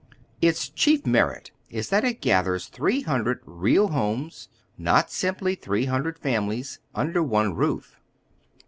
Its 0.41 0.67
chief 0.67 1.05
merit 1.05 1.51
is 1.69 1.89
that 1.89 2.03
it 2.03 2.21
gathers 2.21 2.65
three 2.65 3.01
hundred 3.01 3.39
real 3.45 3.89
homes, 3.89 4.49
not 4.75 5.11
simply 5.11 5.53
three 5.53 5.85
hundred 5.85 6.17
families, 6.17 6.79
under 6.95 7.21
one 7.21 7.53
roof. 7.53 7.99